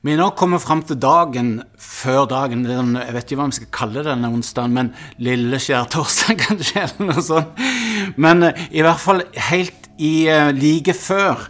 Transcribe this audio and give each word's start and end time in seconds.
Vi 0.00 0.14
nå 0.16 0.30
kommet 0.32 0.62
fram 0.64 0.80
til 0.80 0.96
dagen 0.96 1.48
før 1.76 2.22
dagen. 2.24 2.62
Jeg 2.64 3.12
vet 3.12 3.26
ikke 3.26 3.36
hva 3.36 3.48
vi 3.50 3.56
skal 3.58 3.68
kalle 3.76 4.04
denne 4.06 4.30
onsdagen, 4.32 4.72
men 4.72 4.88
lille 5.20 5.58
skjærtorsdag, 5.60 6.38
kanskje, 6.46 6.86
eller 6.86 7.10
noe 7.10 7.24
sånt. 7.26 7.60
Men 8.16 8.46
uh, 8.48 8.62
i 8.72 8.80
hvert 8.80 9.02
fall 9.02 9.20
helt 9.50 9.90
i 10.00 10.24
uh, 10.32 10.48
like 10.56 10.94
før, 10.96 11.44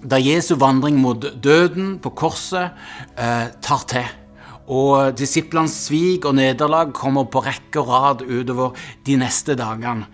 da 0.00 0.16
Jesu 0.16 0.54
vandring 0.56 0.96
mot 0.96 1.20
døden 1.20 1.98
på 2.00 2.14
korset 2.16 2.70
eh, 3.18 3.50
tar 3.66 3.84
til. 3.90 4.08
Og 4.70 5.12
disiplenes 5.18 5.74
svik 5.88 6.24
og 6.30 6.38
nederlag 6.38 6.94
kommer 6.96 7.26
på 7.28 7.42
rekke 7.42 7.82
og 7.82 7.90
rad 7.90 8.22
utover 8.22 8.78
de 9.04 9.18
neste 9.18 9.58
dagene. 9.58 10.06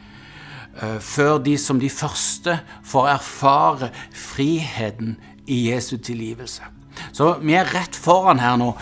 Før 1.04 1.36
de 1.44 1.58
som 1.60 1.78
de 1.78 1.92
første 1.92 2.56
får 2.88 3.10
erfare 3.12 3.92
friheten 4.16 5.18
i 5.46 5.66
Jesu 5.68 5.98
tilgivelse. 6.00 6.64
Så 7.12 7.36
vi 7.42 7.56
er 7.58 7.70
rett 7.74 7.96
foran 7.96 8.42
her 8.42 8.58
nå. 8.60 8.72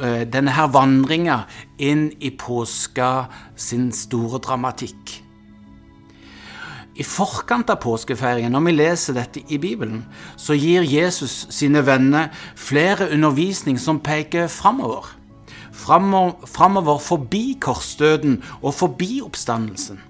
Eh, 0.00 0.22
denne 0.24 0.54
her 0.56 0.70
vandringa 0.72 1.42
inn 1.78 2.08
i 2.24 2.30
påska 2.32 3.28
sin 3.56 3.90
store 3.92 4.40
dramatikk. 4.40 5.20
I 7.00 7.04
forkant 7.06 7.70
av 7.72 7.78
påskefeiringen, 7.80 8.52
når 8.52 8.64
vi 8.66 8.72
leser 8.74 9.16
dette 9.16 9.42
i 9.48 9.58
Bibelen, 9.60 10.02
så 10.36 10.56
gir 10.56 10.84
Jesus 10.84 11.46
sine 11.54 11.84
venner 11.86 12.28
flere 12.56 13.08
undervisning 13.14 13.78
som 13.80 14.02
peker 14.04 14.50
framover. 14.52 15.06
Framover 15.80 16.98
forbi 17.00 17.56
korsdøden 17.60 18.42
og 18.60 18.74
forbi 18.76 19.20
oppstandelsen. 19.24 20.00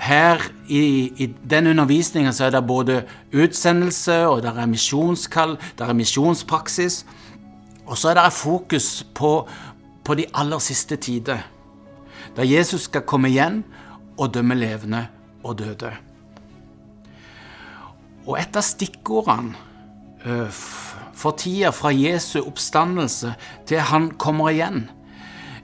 Her 0.00 0.40
i, 0.68 0.82
i 1.20 1.26
den 1.50 1.66
undervisninga 1.66 2.32
er 2.40 2.54
det 2.54 2.62
både 2.66 3.02
utsendelse, 3.36 4.16
og 4.26 4.42
det 4.42 4.52
er 4.56 4.66
misjonskall, 4.66 5.58
det 5.78 5.86
er 5.86 5.96
misjonspraksis. 5.96 7.04
Og 7.86 7.98
så 7.98 8.10
er 8.10 8.16
det 8.16 8.32
fokus 8.32 9.06
på, 9.14 9.48
på 10.04 10.14
de 10.16 10.24
aller 10.34 10.58
siste 10.58 10.96
tider, 10.96 11.42
da 12.36 12.46
Jesus 12.46 12.86
skal 12.88 13.02
komme 13.02 13.28
igjen 13.28 13.64
og 14.16 14.32
dømme 14.34 14.54
levende 14.54 15.06
og 15.44 15.58
døde. 15.58 15.90
Og 18.26 18.38
et 18.38 18.56
av 18.56 18.64
stikkordene 18.64 19.56
for 21.20 21.36
tida 21.36 21.72
fra 21.74 21.90
Jesu 21.92 22.38
oppstandelse 22.42 23.34
til 23.68 23.84
han 23.90 24.10
kommer 24.20 24.52
igjen, 24.52 24.84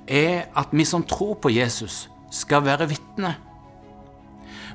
er 0.06 0.48
at 0.56 0.72
vi 0.72 0.84
som 0.84 1.04
tror 1.06 1.36
på 1.40 1.52
Jesus, 1.52 2.06
skal 2.30 2.64
være 2.66 2.88
vitner. 2.90 3.36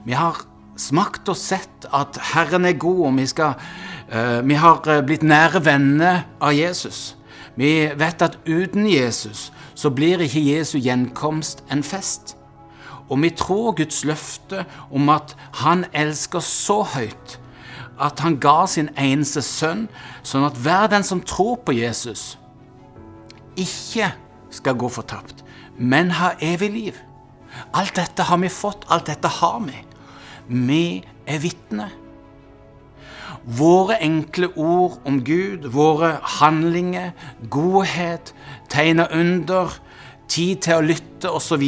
Vi 0.06 0.16
har 0.18 0.42
smakt 0.80 1.30
og 1.30 1.38
sett 1.38 1.88
at 1.94 2.18
Herren 2.34 2.66
er 2.66 2.78
god, 2.80 3.06
og 3.08 3.18
vi, 3.18 3.26
skal, 3.30 3.58
uh, 4.10 4.40
vi 4.48 4.58
har 4.58 4.82
eh, 4.90 5.04
blitt 5.06 5.24
nære 5.24 5.62
venner 5.66 6.24
av 6.42 6.56
Jesus. 6.58 7.16
Vi 7.56 7.92
vet 8.00 8.22
at 8.22 8.40
uten 8.48 8.88
Jesus 8.90 9.50
så 9.76 9.92
blir 9.94 10.24
ikke 10.24 10.44
Jesu 10.44 10.78
gjenkomst 10.80 11.64
en 11.72 11.84
fest. 11.84 12.36
Og 13.12 13.20
vi 13.22 13.30
tror 13.36 13.76
Guds 13.76 14.06
løfte 14.08 14.66
om 14.92 15.10
at 15.10 15.36
Han 15.60 15.86
elsker 15.94 16.40
så 16.40 16.82
høyt 16.84 17.40
at 18.00 18.20
Han 18.20 18.40
ga 18.40 18.66
sin 18.66 18.90
eneste 18.98 19.44
sønn, 19.46 19.88
sånn 20.24 20.48
at 20.48 20.58
hver 20.58 20.88
den 20.90 21.04
som 21.04 21.22
tror 21.22 21.60
på 21.66 21.76
Jesus, 21.76 22.38
ikke 23.60 24.14
skal 24.50 24.78
gå 24.80 24.90
fortapt, 24.90 25.44
men 25.78 26.16
ha 26.18 26.32
evig 26.42 26.72
liv. 26.72 27.02
Alt 27.74 27.96
dette 27.96 28.26
har 28.28 28.40
vi 28.42 28.50
fått, 28.52 28.86
alt 28.90 29.10
dette 29.12 29.30
har 29.40 29.60
vi. 29.66 29.78
Vi 30.48 30.86
er 31.30 31.42
vitner. 31.44 31.94
Våre 33.42 33.98
enkle 34.04 34.52
ord 34.60 35.00
om 35.08 35.22
Gud, 35.26 35.66
våre 35.74 36.20
handlinger, 36.40 37.16
godhet, 37.50 38.34
tegn 38.70 39.02
og 39.02 39.16
under, 39.18 39.80
tid 40.32 40.62
til 40.64 40.78
å 40.78 40.86
lytte 40.86 41.32
osv. 41.32 41.64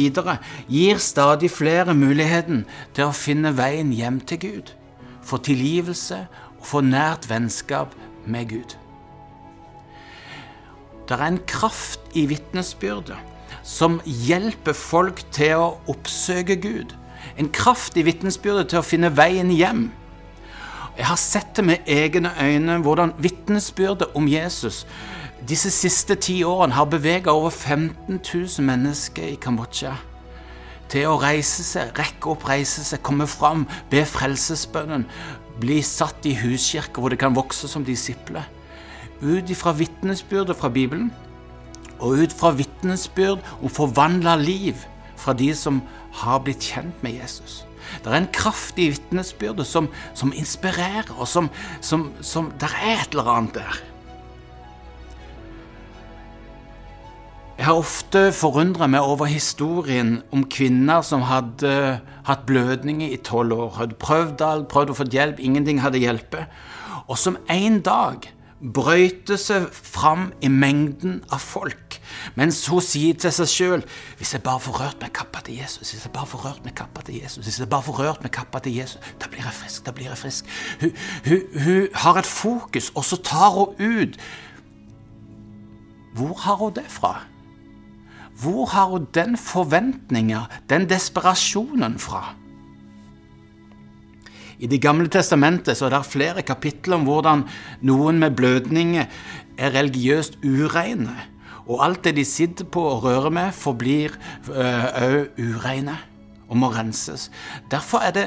gir 0.68 1.02
stadig 1.02 1.50
flere 1.52 1.94
muligheten 1.94 2.64
til 2.94 3.10
å 3.10 3.16
finne 3.16 3.52
veien 3.56 3.92
hjem 3.92 4.20
til 4.20 4.40
Gud, 4.40 4.72
få 5.22 5.40
tilgivelse 5.42 6.24
og 6.60 6.64
få 6.64 6.80
nært 6.80 7.28
vennskap 7.28 7.92
med 8.24 8.48
Gud. 8.54 8.78
Det 11.04 11.18
er 11.18 11.26
en 11.26 11.42
kraft 11.44 12.00
i 12.16 12.24
vitnesbyrdet 12.30 13.33
som 13.64 13.98
hjelper 14.04 14.76
folk 14.76 15.24
til 15.32 15.56
å 15.56 15.72
oppsøke 15.90 16.56
Gud 16.60 16.94
en 17.40 17.48
kraft 17.50 17.96
i 17.96 18.04
til 18.04 18.78
å 18.78 18.84
finne 18.84 19.10
veien 19.10 19.50
hjem. 19.50 19.90
Jeg 20.94 21.06
har 21.08 21.18
sett 21.18 21.56
det 21.56 21.64
med 21.64 21.88
egne 21.90 22.30
øyne 22.38 22.78
hvordan 22.84 23.14
vitnesbyrdet 23.18 24.14
om 24.14 24.28
Jesus 24.28 24.84
disse 25.48 25.70
siste 25.70 26.14
ti 26.14 26.38
årene 26.44 26.72
har 26.72 26.86
beveget 26.88 27.28
over 27.28 27.50
15 27.50 28.20
000 28.34 28.64
mennesker 28.64 29.26
i 29.28 29.36
Kambodsja 29.36 29.92
til 30.88 31.08
å 31.10 31.18
reise 31.20 31.64
seg, 31.64 31.90
rekke 31.98 32.30
opp, 32.30 32.46
reise 32.48 32.84
seg, 32.84 33.02
komme 33.02 33.26
fram, 33.28 33.64
be 33.90 34.04
frelsesbønnen, 34.08 35.06
bli 35.60 35.80
satt 35.84 36.24
i 36.28 36.36
huskirker 36.38 37.02
hvor 37.02 37.12
det 37.12 37.18
kan 37.20 37.36
vokse 37.36 37.68
som 37.68 37.84
disipler. 37.84 38.46
Ut 39.20 39.50
ifra 39.50 39.74
vitnesbyrdet 39.76 40.56
fra 40.56 40.70
Bibelen 40.72 41.10
og 42.04 42.20
ut 42.20 42.34
fra 42.36 42.52
vitnesbyrd 42.58 43.40
om 43.60 43.72
forvandla 43.72 44.36
liv 44.40 44.84
fra 45.16 45.32
de 45.36 45.50
som 45.56 45.80
har 46.20 46.42
blitt 46.44 46.64
kjent 46.72 47.00
med 47.04 47.16
Jesus. 47.16 47.62
Det 48.04 48.10
er 48.10 48.18
en 48.18 48.30
kraft 48.32 48.78
i 48.80 48.90
vitnesbyrdet 48.92 49.66
som, 49.68 49.88
som, 50.16 50.32
inspirerer, 50.36 51.10
og 51.16 51.28
som, 51.28 51.50
som, 51.80 52.10
som 52.20 52.52
Det 52.60 52.68
er 52.68 53.00
et 53.00 53.16
eller 53.16 53.30
annet 53.32 53.58
der. 53.60 53.82
Jeg 57.54 57.68
har 57.68 57.78
ofte 57.78 58.20
forundra 58.34 58.88
meg 58.90 59.06
over 59.06 59.28
historien 59.30 60.16
om 60.34 60.42
kvinner 60.50 61.04
som 61.06 61.22
hadde 61.28 62.00
hatt 62.26 62.46
blødninger 62.48 63.12
i 63.14 63.20
tolv 63.22 63.54
år. 63.54 63.76
Hadde 63.78 63.98
prøvd 64.00 64.42
alt, 64.42 64.66
prøvd 64.72 64.90
å 64.90 64.96
få 64.98 65.06
hjelp, 65.12 65.38
ingenting 65.38 65.78
hadde 65.84 66.02
hjulpet. 66.02 66.50
Og 67.06 67.20
som 67.20 67.38
en 67.52 67.78
dag 67.84 68.26
brøyte 68.58 69.36
seg 69.38 69.68
fram 69.70 70.32
i 70.42 70.50
mengden 70.50 71.20
av 71.30 71.44
folk, 71.44 71.83
mens 72.34 72.62
hun 72.70 72.82
sier 72.84 73.16
til 73.18 73.32
seg 73.32 73.50
sjøl 73.50 73.84
Hvis 74.18 74.34
jeg 74.34 74.42
bare 74.42 74.60
får 74.60 74.78
rørt 74.80 75.02
med 75.02 75.12
kappa 75.14 75.40
til 75.44 75.58
Jesus, 75.58 75.90
hvis 75.90 76.04
jeg 76.04 76.12
bare 76.12 76.26
får 76.26 76.44
rørt 76.46 76.64
med 76.64 76.74
kappa 76.76 77.02
til 77.06 77.18
Jesus, 77.22 77.44
hvis 77.44 77.60
jeg 77.60 77.68
bare 77.68 77.82
får 77.82 77.98
rørt 77.98 78.22
med 78.22 78.30
kappa 78.30 78.58
til 78.64 78.76
Jesus, 78.76 79.00
da 79.20 79.28
blir 79.30 79.44
jeg 79.44 79.52
frisk, 79.52 79.86
da 79.86 79.92
blir 79.92 80.08
jeg 80.08 80.18
frisk. 80.18 80.56
Hun, 80.80 80.96
hun, 81.26 81.44
hun 81.64 82.00
har 82.04 82.18
et 82.18 82.26
fokus, 82.26 82.92
og 82.94 83.04
så 83.04 83.16
tar 83.16 83.50
hun 83.50 83.74
ut 83.78 84.18
Hvor 86.14 86.34
har 86.46 86.56
hun 86.56 86.74
det 86.74 86.86
fra? 86.88 87.20
Hvor 88.42 88.66
har 88.66 88.86
hun 88.90 89.06
den 89.14 89.36
forventninga, 89.36 90.46
den 90.70 90.88
desperasjonen 90.90 91.98
fra? 91.98 92.34
I 94.58 94.66
Det 94.66 94.80
gamle 94.80 95.08
testamentet 95.10 95.76
så 95.76 95.86
er 95.86 95.96
det 95.96 96.06
flere 96.06 96.42
kapitler 96.46 96.96
om 96.96 97.06
hvordan 97.08 97.44
noen 97.82 98.18
med 98.22 98.36
blødninger 98.38 99.06
er 99.58 99.74
religiøst 99.74 100.38
ureine. 100.44 101.14
Og 101.64 101.84
alt 101.84 102.02
det 102.04 102.16
de 102.18 102.24
sitter 102.28 102.66
på 102.68 102.82
og 102.90 103.06
rører 103.06 103.32
med, 103.32 103.54
forblir 103.56 104.16
òg 104.50 105.30
uh, 105.38 105.38
ureine 105.40 105.96
og 106.48 106.58
må 106.60 106.68
renses. 106.74 107.30
Derfor 107.72 108.04
er 108.04 108.12
det 108.12 108.26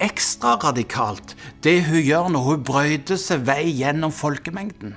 ekstra 0.00 0.54
radikalt 0.62 1.34
det 1.64 1.82
hun 1.88 2.00
gjør 2.00 2.30
når 2.32 2.46
hun 2.46 2.64
brøyter 2.64 3.18
seg 3.20 3.44
vei 3.48 3.64
gjennom 3.80 4.14
folkemengden. 4.14 4.94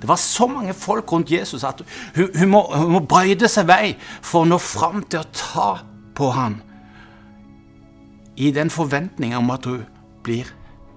Det 0.00 0.08
var 0.10 0.18
så 0.20 0.46
mange 0.50 0.74
folk 0.74 1.12
rundt 1.12 1.30
Jesus 1.32 1.64
at 1.64 1.80
hun, 2.16 2.28
hun, 2.34 2.50
må, 2.50 2.62
hun 2.74 2.92
må 2.96 3.02
brøyde 3.08 3.48
seg 3.48 3.68
vei 3.70 3.94
for 4.20 4.42
å 4.42 4.48
nå 4.48 4.58
fram 4.60 5.04
til 5.06 5.22
å 5.22 5.30
ta 5.32 5.68
på 6.14 6.30
ham 6.34 6.58
i 8.36 8.50
den 8.54 8.72
forventninga 8.74 9.38
om 9.38 9.52
at 9.54 9.68
hun 9.70 9.84
blir 10.26 10.50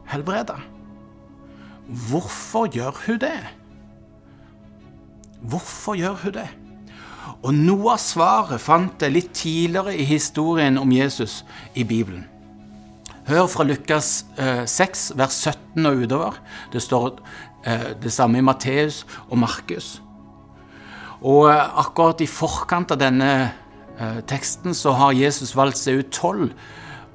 helbreda. 0.09 0.57
Hvorfor 2.09 2.67
gjør 2.73 2.97
hun 3.05 3.21
det? 3.21 3.37
Hvorfor 5.47 5.95
gjør 5.95 6.17
hun 6.23 6.33
det? 6.35 6.47
Og 7.45 7.53
Noe 7.53 7.93
av 7.93 8.01
svaret 8.01 8.61
fant 8.63 9.03
jeg 9.03 9.13
litt 9.13 9.29
tidligere 9.37 9.93
i 9.95 10.07
historien 10.07 10.79
om 10.81 10.91
Jesus 10.91 11.43
i 11.77 11.85
Bibelen. 11.87 12.25
Hør 13.27 13.47
fra 13.51 13.65
Lukas 13.67 14.25
eh, 14.39 14.63
6, 14.67 15.11
vers 15.19 15.35
17 15.43 15.85
og 15.89 16.03
utover. 16.03 16.39
Det 16.71 16.81
står 16.81 17.19
eh, 17.67 17.89
det 17.99 18.11
samme 18.15 18.39
i 18.39 18.45
Matteus 18.45 19.01
og 19.27 19.37
Markus. 19.41 19.97
Og 21.21 21.49
eh, 21.51 21.79
akkurat 21.83 22.23
i 22.23 22.29
forkant 22.31 22.95
av 22.95 23.01
denne 23.01 23.31
eh, 23.43 24.19
teksten 24.27 24.75
så 24.77 24.95
har 24.95 25.17
Jesus 25.17 25.55
valgt 25.59 25.81
seg 25.81 26.01
ut 26.01 26.13
tolv 26.15 26.51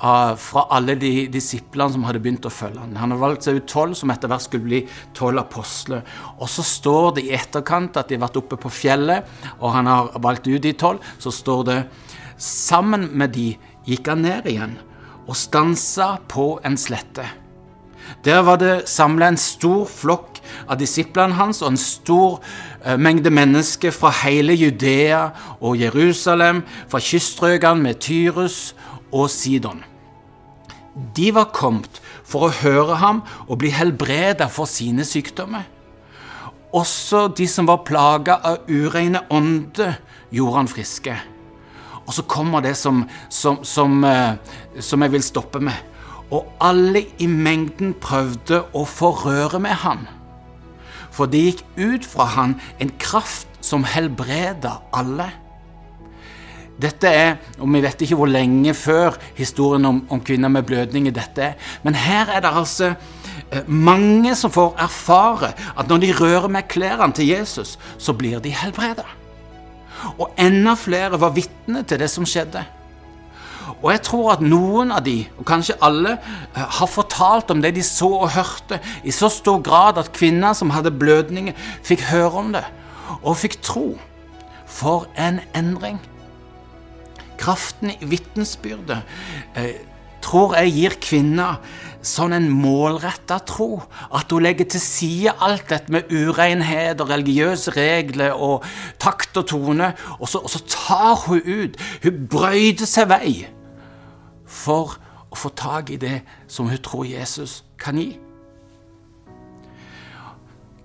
fra 0.02 0.64
alle 0.74 0.96
de 0.98 1.28
disiplene 1.30 1.94
som 1.94 2.04
hadde 2.08 2.18
begynt 2.22 2.46
å 2.48 2.50
følge 2.50 2.80
han. 2.82 2.96
Han 2.98 3.14
har 3.14 3.20
valgt 3.22 3.46
seg 3.46 3.60
ut 3.60 3.68
tolv, 3.70 3.94
som 3.94 4.10
etter 4.10 4.30
hvert 4.30 4.42
skulle 4.42 4.66
bli 4.66 4.80
tolv 5.14 5.38
apostler. 5.44 6.02
Og 6.42 6.50
så 6.50 6.64
står 6.66 7.18
det 7.18 7.26
i 7.28 7.34
etterkant 7.36 8.00
at 8.00 8.10
de 8.10 8.18
har 8.18 8.24
vært 8.24 8.40
oppe 8.42 8.58
på 8.64 8.72
fjellet, 8.82 9.28
og 9.60 9.76
han 9.76 9.90
har 9.90 10.10
valgt 10.24 10.50
ut 10.50 10.62
de 10.64 10.72
tolv. 10.74 11.04
Så 11.22 11.30
står 11.34 11.62
det 11.68 11.78
sammen 12.42 13.12
med 13.14 13.36
de 13.36 13.52
gikk 13.86 14.10
han 14.10 14.26
ned 14.26 14.50
igjen 14.50 14.74
og 15.22 15.38
stansa 15.38 16.16
på 16.26 16.56
en 16.66 16.74
slette. 16.80 17.28
Der 18.26 18.42
var 18.42 18.58
det 18.58 18.88
samla 18.90 19.30
en 19.30 19.38
stor 19.38 19.86
flokk 19.86 20.40
av 20.66 20.80
disiplene 20.80 21.38
hans 21.38 21.62
og 21.62 21.72
en 21.72 21.78
stor 21.80 22.40
eh, 22.84 22.98
mengde 22.98 23.30
mennesker 23.30 23.94
fra 23.94 24.10
hele 24.24 24.58
Judea 24.58 25.28
og 25.60 25.78
Jerusalem, 25.78 26.64
fra 26.90 26.98
kyststrøkene 26.98 27.86
med 27.86 28.02
Tyrus 28.02 28.74
og 29.12 29.30
Sidon. 29.30 29.84
De 30.94 31.30
var 31.32 31.52
kommet 31.56 32.00
for 32.28 32.48
å 32.48 32.56
høre 32.62 32.98
ham 33.00 33.22
og 33.46 33.60
bli 33.62 33.70
helbreda 33.72 34.48
for 34.52 34.68
sine 34.68 35.06
sykdommer. 35.08 35.64
Også 36.72 37.26
de 37.36 37.46
som 37.48 37.68
var 37.68 37.84
plaga 37.84 38.38
av 38.48 38.68
ureine 38.68 39.24
ånder, 39.32 39.98
gjorde 40.32 40.56
han 40.56 40.70
friske. 40.72 41.16
Og 42.06 42.14
så 42.16 42.24
kommer 42.28 42.64
det 42.64 42.74
som, 42.80 43.04
som, 43.28 43.60
som, 43.64 44.00
eh, 44.04 44.34
som 44.80 45.04
jeg 45.04 45.12
vil 45.12 45.24
stoppe 45.24 45.60
med. 45.60 45.76
Og 46.32 46.48
alle 46.64 47.04
i 47.20 47.28
mengden 47.28 47.92
prøvde 48.00 48.62
å 48.72 48.86
forrøre 48.88 49.60
med 49.60 49.76
han. 49.84 50.06
For 51.12 51.28
det 51.28 51.42
gikk 51.44 51.62
ut 51.76 52.08
fra 52.08 52.26
han 52.36 52.56
en 52.80 52.92
kraft 53.00 53.48
som 53.60 53.84
helbreda 53.84 54.78
alle. 54.96 55.28
Dette 56.80 57.08
er, 57.08 57.36
og 57.60 57.68
Vi 57.72 57.82
vet 57.82 58.02
ikke 58.02 58.16
hvor 58.16 58.30
lenge 58.30 58.74
før 58.74 59.16
historien 59.36 59.84
om, 59.86 60.02
om 60.10 60.20
kvinner 60.20 60.48
med 60.48 60.62
blødninger 60.66 61.12
dette 61.12 61.42
er, 61.42 61.54
men 61.82 61.94
her 61.94 62.30
er 62.32 62.40
det 62.40 62.50
altså 62.50 62.94
eh, 63.52 63.66
mange 63.66 64.34
som 64.34 64.50
får 64.50 64.76
erfare 64.80 65.52
at 65.76 65.88
når 65.88 65.98
de 65.98 66.12
rører 66.12 66.48
med 66.48 66.68
klærne 66.68 67.12
til 67.12 67.28
Jesus, 67.28 67.78
så 67.98 68.12
blir 68.12 68.40
de 68.40 68.50
helbreda. 68.50 69.04
Og 70.18 70.32
enda 70.38 70.74
flere 70.74 71.20
var 71.20 71.34
vitne 71.36 71.84
til 71.86 72.00
det 72.00 72.10
som 72.10 72.26
skjedde. 72.26 72.64
Og 73.82 73.92
jeg 73.92 74.02
tror 74.02 74.32
at 74.34 74.42
noen 74.42 74.90
av 74.94 75.04
de, 75.06 75.22
og 75.38 75.46
kanskje 75.46 75.78
alle, 75.82 76.16
eh, 76.56 76.62
har 76.78 76.86
fortalt 76.86 77.50
om 77.50 77.62
det 77.62 77.74
de 77.74 77.82
så 77.82 78.10
og 78.10 78.30
hørte, 78.30 78.80
i 79.04 79.10
så 79.10 79.28
stor 79.28 79.62
grad 79.62 79.98
at 79.98 80.12
kvinner 80.12 80.52
som 80.52 80.70
hadde 80.70 80.90
blødninger, 80.90 81.52
fikk 81.82 82.08
høre 82.10 82.32
om 82.32 82.52
det 82.52 82.64
og 83.22 83.36
fikk 83.36 83.60
tro. 83.62 83.98
For 84.66 85.06
en 85.18 85.40
endring! 85.54 86.00
Kraften 87.42 87.90
i 87.90 88.06
vitnesbyrdet 88.06 89.02
eh, 89.58 89.80
tror 90.22 90.54
jeg 90.54 90.74
gir 90.76 90.94
kvinner 91.02 91.58
sånn 92.06 92.34
en 92.36 92.48
målretta 92.50 93.40
tro. 93.46 93.80
At 94.14 94.30
hun 94.32 94.44
legger 94.46 94.68
til 94.70 94.82
side 94.82 95.34
alt 95.42 95.68
dette 95.70 95.92
med 95.92 96.10
urenhet 96.12 97.02
og 97.02 97.10
religiøse 97.12 97.74
regler 97.76 98.34
og 98.34 98.66
takt 99.02 99.38
og 99.38 99.48
tone, 99.50 99.92
og 100.18 100.28
så, 100.30 100.42
og 100.42 100.52
så 100.52 100.62
tar 100.70 101.24
hun 101.26 101.42
ut. 101.46 101.78
Hun 102.04 102.26
brøyter 102.30 102.88
seg 102.88 103.10
vei 103.12 103.32
for 104.46 104.98
å 105.32 105.38
få 105.38 105.52
tak 105.56 105.90
i 105.90 105.98
det 106.00 106.20
som 106.50 106.68
hun 106.70 106.82
tror 106.84 107.08
Jesus 107.08 107.62
kan 107.80 107.98
gi. 107.98 108.12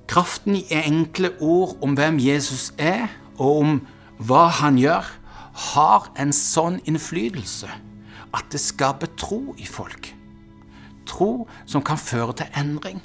Kraften 0.07 0.56
i 0.56 0.63
enkle 0.71 1.33
ord 1.44 1.75
om 1.83 1.98
hvem 1.98 2.18
Jesus 2.24 2.71
er, 2.80 3.10
og 3.38 3.57
om 3.60 3.74
hva 4.24 4.48
han 4.62 4.80
gjør, 4.80 5.06
har 5.57 6.12
en 6.21 6.33
sånn 6.36 6.77
innflytelse 6.86 7.69
at 8.36 8.50
det 8.51 8.62
skaper 8.62 9.09
tro 9.18 9.56
i 9.57 9.65
folk. 9.65 10.12
Tro 11.07 11.48
som 11.65 11.81
kan 11.86 11.98
føre 11.98 12.36
til 12.38 12.51
endring. 12.59 13.01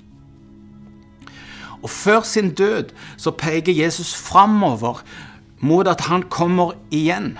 Og 1.82 1.90
Før 1.90 2.20
sin 2.22 2.52
død 2.54 2.92
så 3.16 3.30
peker 3.30 3.72
Jesus 3.72 4.14
framover 4.14 5.02
mot 5.60 5.88
at 5.88 6.00
han 6.10 6.22
kommer 6.22 6.76
igjen, 6.90 7.38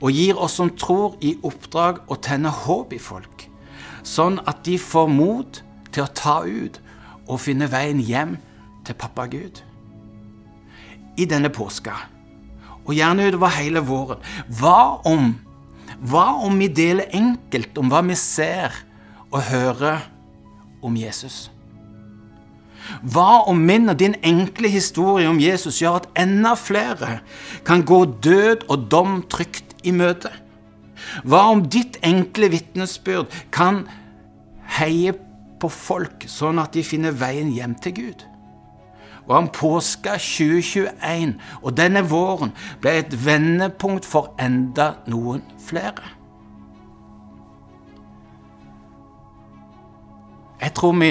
og 0.00 0.12
gir 0.12 0.38
oss 0.38 0.58
som 0.58 0.70
tror, 0.76 1.16
i 1.20 1.36
oppdrag 1.42 2.02
å 2.10 2.18
tenne 2.22 2.50
håp 2.50 2.92
i 2.92 2.98
folk, 2.98 3.46
sånn 4.02 4.40
at 4.46 4.64
de 4.66 4.76
får 4.78 5.08
mot 5.10 5.62
til 5.92 6.04
å 6.04 6.12
ta 6.14 6.40
ut 6.44 6.80
og 7.26 7.40
finne 7.40 7.70
veien 7.70 8.02
hjem 8.02 8.36
til 8.86 8.98
pappa 8.98 9.26
Gud. 9.30 9.62
I 11.16 11.24
denne 11.24 11.48
påska 11.50 11.96
og 12.86 12.94
gjerne 12.94 13.26
utover 13.28 13.54
hele 13.58 13.82
våren. 13.84 14.22
Hva 14.58 15.02
om, 15.08 15.34
hva 16.06 16.28
om 16.46 16.56
vi 16.60 16.70
deler 16.72 17.10
enkelt 17.16 17.76
om 17.78 17.90
hva 17.92 18.02
vi 18.06 18.16
ser 18.18 18.74
og 19.32 19.42
hører 19.50 20.06
om 20.86 20.96
Jesus? 20.98 21.46
Hva 23.02 23.42
om 23.50 23.58
min 23.66 23.90
og 23.90 23.98
din 23.98 24.14
enkle 24.24 24.70
historie 24.70 25.26
om 25.28 25.40
Jesus 25.42 25.80
gjør 25.82 26.00
at 26.00 26.10
enda 26.22 26.54
flere 26.58 27.20
kan 27.66 27.82
gå 27.86 28.04
død 28.22 28.68
og 28.70 28.86
dom 28.92 29.20
trygt 29.30 29.74
i 29.82 29.94
møte? 29.94 30.30
Hva 31.26 31.48
om 31.52 31.64
ditt 31.70 31.98
enkle 32.06 32.50
vitnesbyrd 32.54 33.34
kan 33.54 33.84
heie 34.78 35.14
på 35.60 35.70
folk 35.72 36.26
sånn 36.30 36.60
at 36.62 36.76
de 36.76 36.84
finner 36.86 37.14
veien 37.16 37.50
hjem 37.54 37.76
til 37.82 37.98
Gud? 37.98 38.26
Og 39.26 39.34
han 39.34 39.48
påska 39.50 40.16
2021 40.22 41.34
og 41.62 41.74
denne 41.76 42.02
våren 42.06 42.52
ble 42.82 42.98
et 43.00 43.16
vendepunkt 43.26 44.06
for 44.06 44.34
enda 44.42 44.92
noen 45.10 45.42
flere. 45.66 46.14
Jeg 50.62 50.72
tror 50.78 50.94
vi 51.00 51.10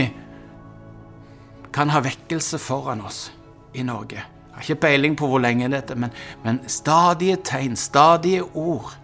kan 1.76 1.92
ha 1.92 2.02
vekkelse 2.04 2.60
foran 2.60 3.04
oss 3.06 3.28
i 3.76 3.84
Norge. 3.84 4.24
Jeg 4.24 4.56
har 4.56 4.64
ikke 4.64 4.82
peiling 4.88 5.18
på 5.20 5.28
hvor 5.28 5.44
lenge 5.44 5.68
dette 5.72 5.98
men, 6.00 6.14
men 6.44 6.62
stadige 6.72 7.36
tegn, 7.44 7.76
stadige 7.76 8.44
ord. 8.56 8.96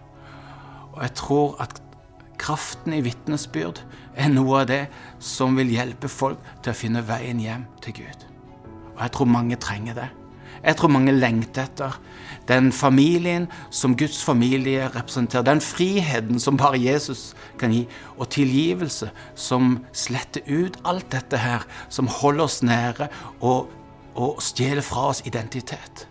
Og 0.92 1.02
jeg 1.02 1.14
tror 1.20 1.60
at 1.60 1.82
kraften 2.40 2.96
i 2.96 3.04
vitnesbyrd 3.04 3.84
er 4.16 4.32
noe 4.32 4.64
av 4.64 4.68
det 4.72 4.82
som 5.22 5.56
vil 5.56 5.72
hjelpe 5.72 6.08
folk 6.10 6.40
til 6.64 6.72
å 6.72 6.80
finne 6.80 7.04
veien 7.06 7.40
hjem 7.40 7.68
til 7.84 8.00
Gud. 8.02 8.31
Og 9.02 9.08
jeg 9.08 9.14
tror 9.16 9.26
mange 9.34 9.56
trenger 9.58 9.96
det. 9.98 10.10
Jeg 10.62 10.76
tror 10.78 10.92
mange 10.94 11.10
lengter 11.10 11.64
etter 11.66 11.96
den 12.46 12.68
familien 12.72 13.48
som 13.74 13.96
Guds 13.98 14.20
familie 14.22 14.86
representerer. 14.94 15.42
Den 15.42 15.60
friheten 15.60 16.38
som 16.38 16.56
bare 16.56 16.78
Jesus 16.78 17.32
kan 17.58 17.74
gi, 17.74 17.88
og 18.14 18.30
tilgivelse 18.30 19.10
som 19.34 19.80
sletter 19.92 20.46
ut 20.46 20.78
alt 20.86 21.08
dette 21.10 21.42
her 21.42 21.66
som 21.90 22.06
holder 22.06 22.44
oss 22.46 22.60
nære 22.62 23.10
og, 23.40 23.72
og 24.14 24.38
stjeler 24.38 24.86
fra 24.86 25.08
oss 25.10 25.24
identitet. 25.26 26.06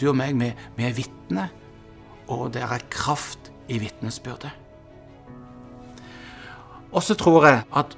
Du 0.00 0.08
og 0.10 0.18
meg, 0.18 0.34
vi, 0.34 0.50
vi 0.74 0.88
er 0.88 0.98
vitner, 0.98 1.54
og 2.26 2.50
det 2.58 2.66
er 2.66 2.90
kraft 2.90 3.52
i 3.70 3.78
vitnesbyrdet. 3.78 4.50
Og 6.90 7.02
så 7.02 7.14
tror 7.14 7.46
jeg 7.46 7.62
at 7.70 7.94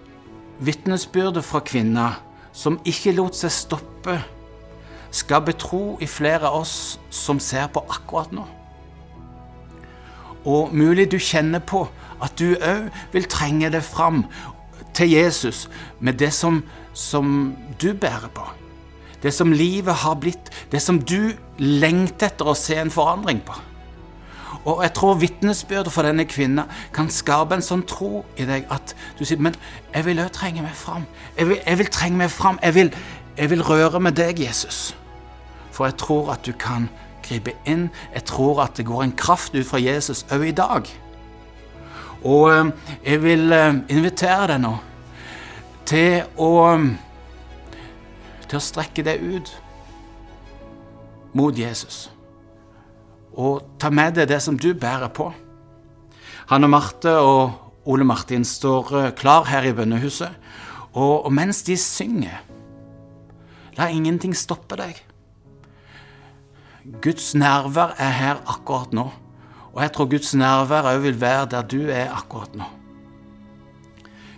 vitnesbyrdet 0.60 1.44
fra 1.44 1.64
kvinner 1.64 2.20
som 2.56 2.80
ikke 2.88 3.14
lot 3.16 3.36
seg 3.36 3.52
stoppe, 3.52 4.16
skal 5.12 5.44
betro 5.46 5.96
i 6.02 6.08
flere 6.08 6.48
av 6.48 6.62
oss 6.62 6.96
som 7.14 7.40
ser 7.40 7.68
på 7.72 7.82
akkurat 7.92 8.32
nå. 8.34 8.44
Og 10.46 10.74
mulig 10.74 11.08
du 11.12 11.18
kjenner 11.18 11.62
på 11.64 11.86
at 12.22 12.36
du 12.38 12.54
òg 12.54 12.88
vil 13.14 13.28
trenge 13.30 13.70
det 13.72 13.82
fram 13.84 14.24
til 14.96 15.12
Jesus 15.12 15.66
med 16.00 16.18
det 16.22 16.32
som, 16.34 16.62
som 16.94 17.56
du 17.80 17.92
bærer 17.92 18.30
på. 18.34 18.44
Det 19.22 19.32
som 19.34 19.52
livet 19.52 20.04
har 20.04 20.18
blitt, 20.20 20.52
det 20.72 20.80
som 20.82 21.00
du 21.00 21.32
lengter 21.58 22.30
etter 22.30 22.52
å 22.52 22.56
se 22.56 22.76
en 22.78 22.92
forandring 22.92 23.40
på. 23.44 23.56
Og 24.66 24.82
jeg 24.82 24.92
tror 24.98 25.14
vitnesbyrdet 25.14 25.92
for 25.94 26.02
denne 26.02 26.24
kvinna 26.26 26.64
kan 26.94 27.10
skape 27.12 27.54
en 27.54 27.62
sånn 27.62 27.84
tro 27.86 28.24
i 28.34 28.46
deg 28.48 28.66
at 28.74 28.96
du 29.18 29.22
sier 29.24 29.38
Men 29.38 29.54
jeg 29.94 30.06
vil 30.08 30.18
òg 30.18 30.32
trenge 30.34 30.64
meg 30.64 30.74
fram. 30.74 31.06
Jeg 31.36 31.48
vil, 31.48 31.60
jeg 31.62 31.78
vil, 31.78 31.90
trenge 31.94 32.18
meg 32.18 32.30
fram. 32.34 32.58
Jeg 32.62 32.74
vil, 32.74 32.90
jeg 33.38 33.50
vil 33.50 33.62
røre 33.62 34.00
med 34.02 34.18
deg, 34.18 34.42
Jesus. 34.42 34.96
For 35.70 35.86
jeg 35.86 35.96
tror 36.02 36.32
at 36.34 36.42
du 36.46 36.52
kan 36.52 36.88
gripe 37.22 37.54
inn. 37.64 37.90
Jeg 38.14 38.24
tror 38.26 38.64
at 38.64 38.76
det 38.76 38.88
går 38.90 39.04
en 39.04 39.14
kraft 39.16 39.54
ut 39.54 39.66
fra 39.66 39.78
Jesus 39.78 40.26
òg 40.34 40.48
i 40.48 40.56
dag. 40.56 40.90
Og 42.24 42.50
eh, 42.50 42.72
jeg 43.04 43.22
vil 43.22 43.52
eh, 43.52 43.78
invitere 43.94 44.50
deg 44.50 44.64
nå 44.66 44.74
til 45.86 46.26
å 46.42 46.50
til 48.46 48.58
å 48.58 48.62
strekke 48.62 49.02
deg 49.06 49.22
ut 49.22 49.54
mot 51.38 51.54
Jesus 51.54 52.06
og 53.36 53.76
ta 53.80 53.90
med 53.92 54.16
deg 54.16 54.30
det 54.30 54.40
som 54.42 54.56
du 54.56 54.72
bærer 54.74 55.12
på. 55.12 55.28
Hanne 56.50 56.68
Marte 56.70 57.12
og 57.20 57.86
Ole 57.86 58.06
Martin 58.06 58.44
står 58.44 58.92
eh, 58.98 59.12
klar 59.18 59.46
her 59.50 59.66
i 59.68 59.74
bønnehuset, 59.76 60.32
og, 60.96 61.26
og 61.26 61.32
mens 61.34 61.62
de 61.66 61.76
synger, 61.78 62.40
la 63.76 63.90
ingenting 63.92 64.34
stoppe 64.34 64.78
deg. 64.80 65.02
Guds 67.02 67.34
nærvær 67.36 67.96
er 68.00 68.14
her 68.14 68.40
akkurat 68.46 68.94
nå, 68.96 69.10
og 69.74 69.82
jeg 69.82 69.92
tror 69.92 70.10
Guds 70.10 70.32
nærvær 70.38 70.88
òg 70.94 71.02
vil 71.04 71.20
være 71.20 71.50
der 71.52 71.68
du 71.68 71.80
er 71.90 72.14
akkurat 72.14 72.56
nå. 72.56 72.70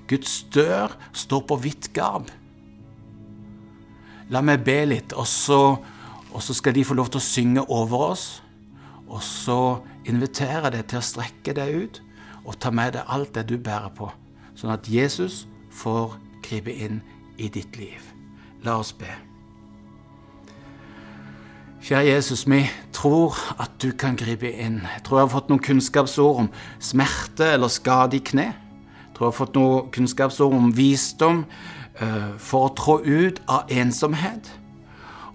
Guds 0.09 0.41
dør 0.55 0.97
står 1.13 1.45
på 1.47 1.59
vidt 1.61 1.93
gap. 1.93 2.31
La 4.33 4.41
meg 4.45 4.65
be 4.65 4.81
litt, 4.89 5.13
og 5.13 5.29
så, 5.29 5.61
og 6.33 6.45
så 6.45 6.57
skal 6.57 6.75
de 6.77 6.85
få 6.85 6.97
lov 6.97 7.13
til 7.13 7.21
å 7.21 7.25
synge 7.25 7.65
over 7.69 8.11
oss. 8.11 8.27
Og 9.09 9.23
så 9.25 9.79
inviterer 10.09 10.71
deg 10.73 10.89
til 10.91 11.01
å 11.01 11.05
strekke 11.05 11.55
deg 11.57 11.77
ut 11.85 12.03
og 12.45 12.59
ta 12.61 12.73
med 12.73 12.95
deg 12.97 13.09
alt 13.13 13.35
det 13.37 13.47
du 13.49 13.57
bærer 13.61 13.93
på, 13.97 14.09
sånn 14.57 14.73
at 14.73 14.89
Jesus 14.89 15.47
får 15.75 16.17
gripe 16.45 16.73
inn 16.73 17.01
i 17.37 17.49
ditt 17.53 17.77
liv. 17.77 18.03
La 18.65 18.79
oss 18.81 18.93
be. 18.97 19.11
Kjære 21.85 22.09
Jesus, 22.09 22.43
vi 22.51 22.65
tror 22.93 23.37
at 23.63 23.77
du 23.83 23.93
kan 23.97 24.17
gripe 24.19 24.51
inn. 24.51 24.81
Jeg 24.83 25.05
tror 25.07 25.21
jeg 25.21 25.29
har 25.29 25.35
fått 25.37 25.53
noen 25.53 25.63
kunnskapsord 25.63 26.41
om 26.43 26.49
smerte 26.83 27.53
eller 27.55 27.71
skade 27.71 28.19
i 28.19 28.25
kne. 28.25 28.49
Jeg 28.51 29.15
tror 29.15 29.29
jeg 29.29 29.33
har 29.33 29.39
fått 29.39 29.59
noen 29.59 29.93
kunnskapsord 29.95 30.57
om 30.57 30.73
visdom 30.75 31.45
uh, 32.03 32.35
for 32.37 32.67
å 32.67 32.75
trå 32.77 32.99
ut 33.07 33.39
av 33.47 33.71
ensomhet. 33.71 34.51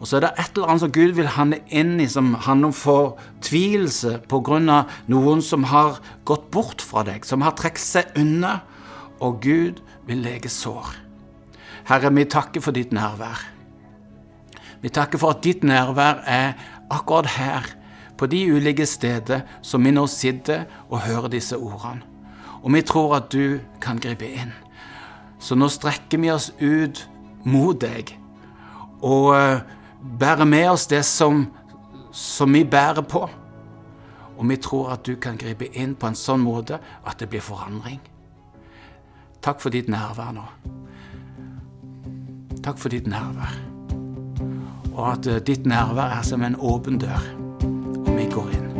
Og 0.03 0.07
så 0.09 0.17
er 0.17 0.25
det 0.25 0.33
et 0.35 0.57
eller 0.57 0.67
annet 0.67 0.83
som 0.83 0.91
Gud 0.91 1.13
vil 1.15 1.29
handle 1.31 1.61
inn 1.71 1.93
i, 2.03 2.09
som 2.11 2.33
handler 2.43 2.73
om 2.73 2.75
fortvilelse 2.75 4.17
pga. 4.27 4.83
noen 5.07 5.41
som 5.41 5.63
har 5.63 6.01
gått 6.25 6.51
bort 6.51 6.81
fra 6.81 7.05
deg, 7.07 7.23
som 7.23 7.39
har 7.41 7.55
trukket 7.55 7.79
seg 7.79 8.17
unna, 8.19 8.59
og 9.21 9.39
Gud 9.39 9.79
vil 10.05 10.19
lege 10.19 10.49
sår. 10.49 10.91
Herre, 11.87 12.11
vi 12.11 12.25
takker 12.25 12.59
for 12.59 12.75
ditt 12.75 12.91
nærvær. 12.91 13.47
Vi 14.81 14.89
takker 14.89 15.17
for 15.17 15.31
at 15.31 15.43
ditt 15.43 15.63
nærvær 15.63 16.19
er 16.27 16.53
akkurat 16.91 17.25
her, 17.37 17.63
på 18.17 18.27
de 18.27 18.43
ulike 18.51 18.85
steder 18.85 19.41
som 19.61 19.83
vi 19.83 19.91
nå 19.91 20.03
sitter 20.07 20.65
og 20.89 20.99
hører 21.07 21.31
disse 21.31 21.57
ordene. 21.57 22.03
Og 22.61 22.73
vi 22.73 22.81
tror 22.81 23.15
at 23.15 23.31
du 23.31 23.59
kan 23.81 23.99
gripe 23.99 24.27
inn. 24.27 24.51
Så 25.39 25.55
nå 25.55 25.67
strekker 25.71 26.19
vi 26.19 26.31
oss 26.31 26.51
ut 26.59 27.07
mot 27.43 27.79
deg. 27.79 28.13
Og 29.01 29.33
eh, 29.35 29.63
bærer 30.03 30.45
med 30.45 30.69
oss 30.71 30.87
det 30.87 31.03
som, 31.05 31.47
som 32.11 32.53
vi 32.53 32.63
bærer 32.63 33.01
på. 33.01 33.29
Og 34.37 34.49
vi 34.49 34.57
tror 34.57 34.91
at 34.95 35.05
du 35.05 35.15
kan 35.15 35.37
gripe 35.37 35.69
inn 35.77 35.95
på 35.95 36.09
en 36.09 36.17
sånn 36.17 36.43
måte 36.43 36.79
at 37.05 37.19
det 37.19 37.29
blir 37.31 37.43
forandring. 37.43 38.01
Takk 39.43 39.61
for 39.61 39.75
ditt 39.75 39.89
nærvær 39.91 40.33
nå. 40.35 40.45
Takk 42.63 42.79
for 42.79 42.93
ditt 42.93 43.07
nærvær. 43.11 43.57
Og 44.93 45.07
at 45.11 45.27
uh, 45.27 45.39
ditt 45.43 45.65
nærvær 45.67 46.19
er 46.19 46.27
som 46.27 46.43
en 46.43 46.55
åpen 46.59 47.01
dør, 47.01 47.25
og 48.05 48.13
vi 48.17 48.29
går 48.31 48.53
inn. 48.53 48.72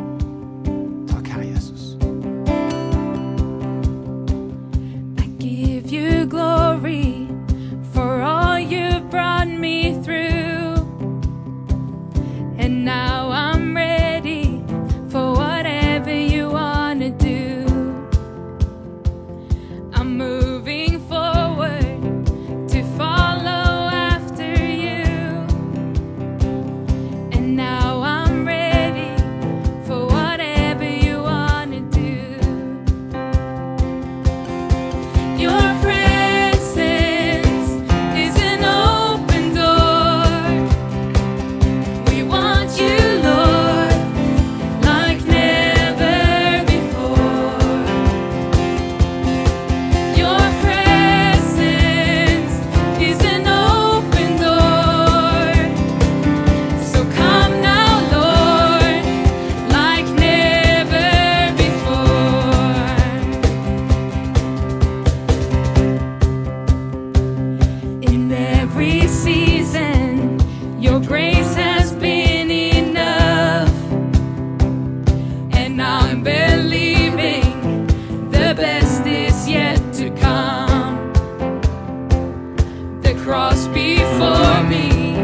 Cross 83.33 83.65
before 83.69 84.63
me, 84.69 85.15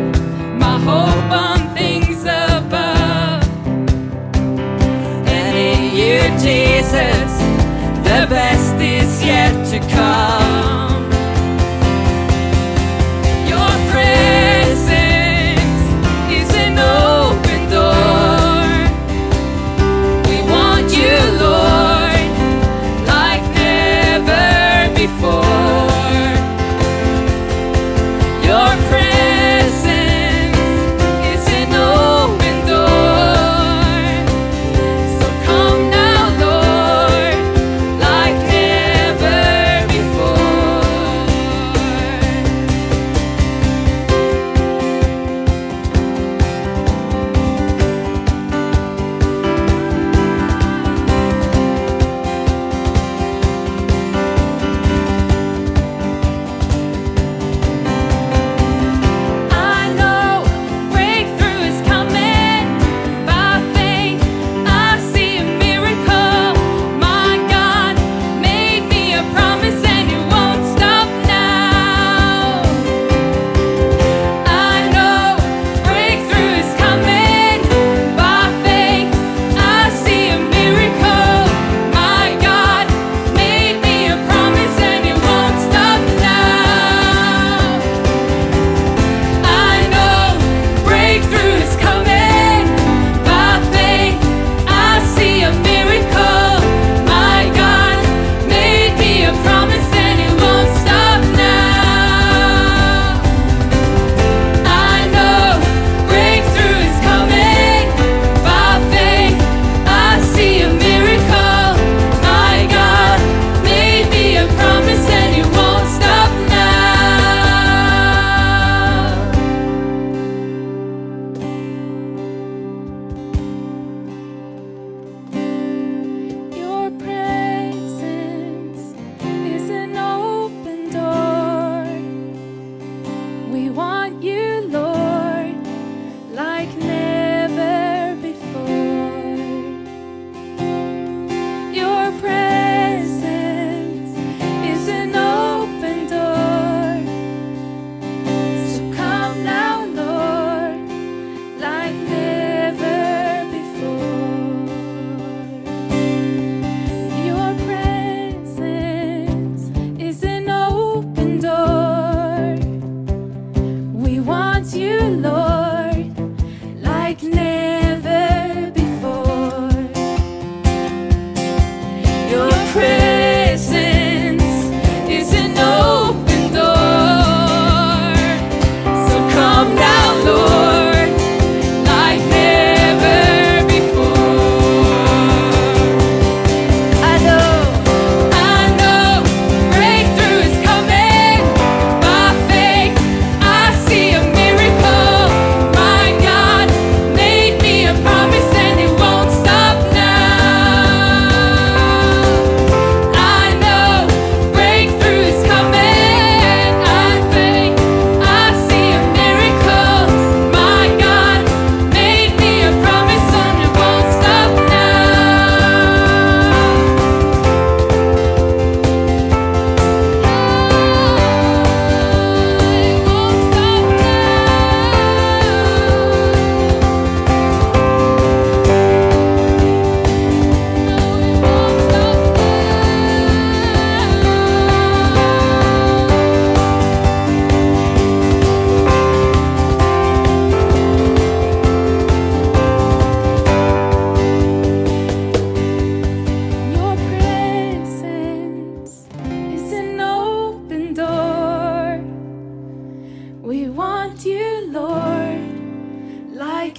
my 0.58 0.80
hope 0.80 1.32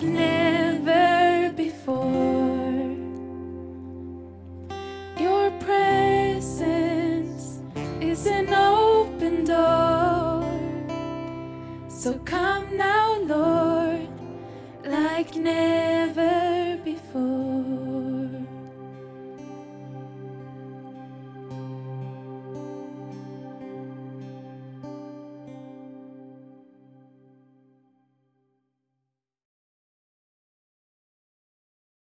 like 0.01 0.13
never 0.13 1.53
before. 1.57 2.97
Your 5.19 5.51
presence 5.61 7.61
is 8.01 8.27
an 8.27 8.53
open 8.55 9.45
door. 9.45 10.45
So 11.89 12.19
come 12.25 12.77
now, 12.77 13.19
Lord, 13.21 14.09
like 14.85 15.37
never. 15.37 15.80